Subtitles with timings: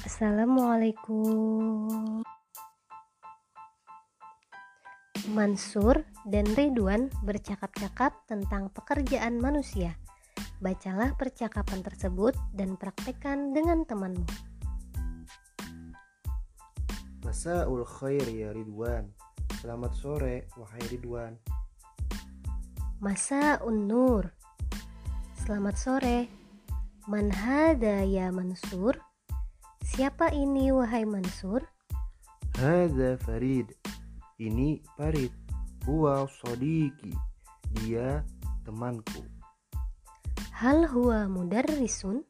[0.07, 2.23] Assalamualaikum.
[5.35, 9.99] Mansur dan Ridwan bercakap-cakap tentang pekerjaan manusia.
[10.63, 14.23] Bacalah percakapan tersebut dan praktekkan dengan temanmu.
[17.27, 19.11] Masaul khair ya Ridwan.
[19.59, 21.35] Selamat sore wahai Ridwan.
[23.03, 24.31] Masa Nur.
[25.35, 26.31] Selamat sore.
[27.11, 29.06] Man hada ya Mansur?
[29.97, 31.65] Siapa ini wahai Mansur?
[32.53, 33.73] Hada Farid.
[34.37, 35.33] Ini Farid.
[35.89, 37.17] Huwa sodiki.
[37.81, 38.21] Dia
[38.61, 39.25] temanku.
[40.53, 42.21] Hal huwa mudarrisun?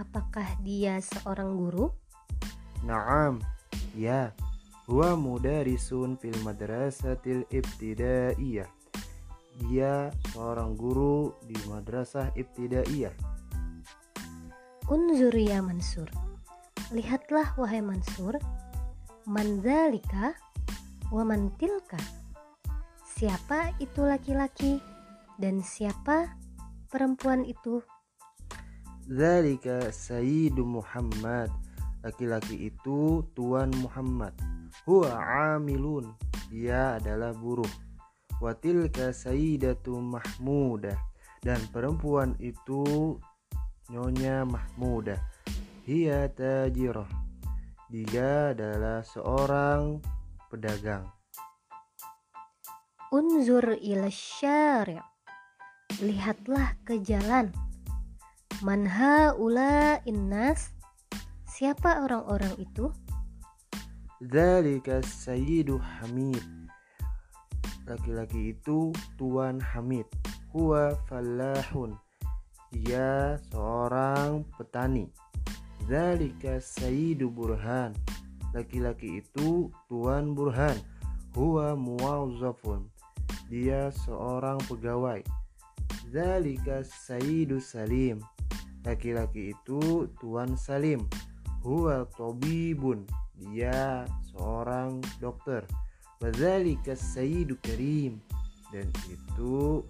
[0.00, 1.92] Apakah dia seorang guru?
[2.80, 3.44] Naam.
[3.92, 4.32] Ya.
[4.88, 8.72] Huwa mudarrisun fil madrasatil ibtidaiyah.
[9.68, 13.12] Dia seorang guru di madrasah ibtidaiyah.
[14.88, 16.29] Unzur ya Mansur.
[16.90, 18.34] Lihatlah wahai Mansur,
[19.22, 20.34] manzalika
[21.14, 21.94] wa mantilka.
[23.06, 24.82] Siapa itu laki-laki
[25.38, 26.34] dan siapa
[26.90, 27.78] perempuan itu?
[29.06, 31.54] Zalika Sayyidu Muhammad.
[32.02, 34.34] Laki-laki itu Tuan Muhammad.
[34.82, 35.14] Huwa
[35.54, 36.10] amilun.
[36.50, 37.70] Dia adalah buruh.
[38.42, 40.98] Watilka Sayyidatu Mahmudah.
[41.38, 43.14] Dan perempuan itu
[43.94, 45.39] Nyonya Mahmudah
[45.88, 47.08] Hiya tajirah.
[47.88, 50.04] Dia adalah seorang
[50.52, 51.08] pedagang.
[53.10, 55.00] Unzur ila syari'
[55.98, 57.50] Lihatlah ke jalan.
[58.62, 60.70] Manha ula innas.
[61.44, 62.88] Siapa orang-orang itu?
[64.22, 66.40] Zalika Sayyidu Hamid.
[67.84, 70.06] Laki-laki itu Tuan Hamid.
[70.54, 71.98] Huwa fallahun.
[72.70, 75.10] Dia seorang petani.
[75.90, 77.98] Zalika Sayyidu Burhan.
[78.54, 80.78] Laki-laki itu Tuan Burhan.
[81.34, 82.86] Huwa muwazzafun.
[83.50, 85.26] Dia seorang pegawai.
[86.14, 88.22] Zalika Sayyidu Salim.
[88.86, 91.10] Laki-laki itu Tuan Salim.
[91.66, 93.02] Huwa tabibun.
[93.34, 95.66] Dia seorang dokter.
[96.22, 98.22] Wadzalika Sayyidu Karim.
[98.70, 99.82] Dan itu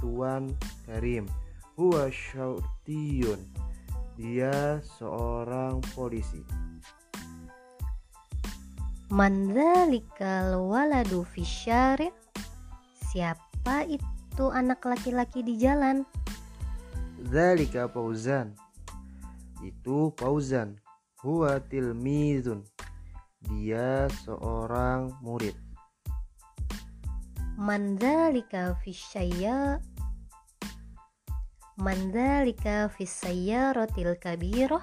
[0.00, 0.56] Tuan
[0.88, 1.28] Karim.
[1.76, 3.65] Huwa syautiyun
[4.16, 6.40] dia seorang polisi.
[9.12, 12.10] Mandzalikal waladu fisyari
[13.16, 16.04] Siapa itu anak laki-laki di jalan?
[17.32, 18.52] Zalika Fauzan.
[19.64, 20.76] Itu Fauzan.
[21.24, 22.60] Huwa tilmizun.
[23.40, 25.56] Dia seorang murid.
[27.56, 29.80] Mandalika fisyaya
[31.76, 32.88] Mandalika
[33.76, 34.80] rotil kabirah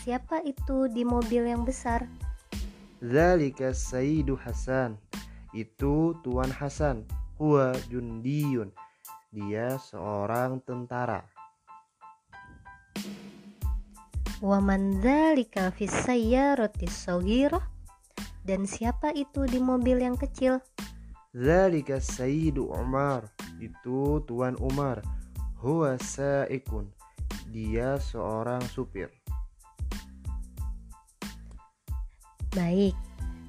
[0.00, 2.08] Siapa itu di mobil yang besar?
[3.04, 4.96] Zalika Sayyidu Hasan.
[5.52, 7.04] Itu Tuan Hasan.
[7.36, 8.72] Huwa jundiyun.
[9.28, 11.28] Dia seorang tentara.
[14.40, 17.64] Wa mandalika rotil sogirah
[18.40, 20.64] Dan siapa itu di mobil yang kecil?
[21.36, 23.28] Zalika Sayyidu Umar.
[23.60, 25.23] Itu Tuan Umar
[25.64, 26.92] Huwa sa'ikun.
[27.48, 29.08] Dia seorang supir.
[32.52, 32.92] Baik.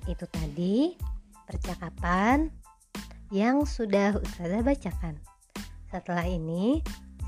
[0.08, 0.96] Itu tadi
[1.44, 2.48] percakapan
[3.36, 5.20] yang sudah Ustazah bacakan.
[5.92, 6.80] Setelah ini,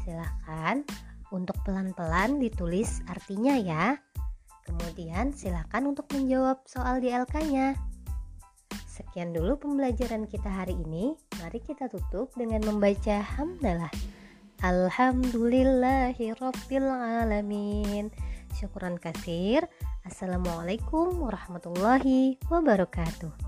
[0.07, 0.88] silakan
[1.36, 4.00] untuk pelan-pelan ditulis artinya ya.
[4.63, 7.75] Kemudian silakan untuk menjawab soal di LK-nya.
[8.88, 11.12] Sekian dulu pembelajaran kita hari ini.
[11.44, 13.92] Mari kita tutup dengan membaca hamdalah.
[14.65, 18.09] Alhamdulillahirabbil alamin.
[18.57, 19.69] Syukuran kasir.
[20.01, 23.47] Assalamualaikum warahmatullahi wabarakatuh.